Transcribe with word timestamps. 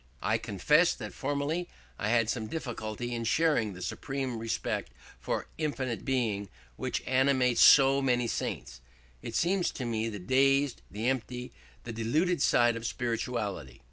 I 0.23 0.39
confess 0.39 0.95
that 0.95 1.13
formerly 1.13 1.69
I 1.99 2.09
had 2.09 2.27
some 2.27 2.47
difficulty 2.47 3.13
in 3.13 3.23
sharing 3.23 3.73
the 3.73 3.83
supreme 3.83 4.39
respect 4.39 4.91
for 5.19 5.45
infinite 5.59 6.03
Being 6.05 6.49
which 6.75 7.03
animates 7.05 7.61
so 7.63 8.01
many 8.01 8.25
saints: 8.25 8.81
it 9.21 9.35
seemed 9.35 9.65
to 9.65 9.85
me 9.85 10.09
the 10.09 10.17
dazed, 10.17 10.81
the 10.89 11.07
empty, 11.07 11.51
the 11.83 11.93
deluded 11.93 12.41
side 12.41 12.75
of 12.75 12.87
spirituality. 12.87 13.79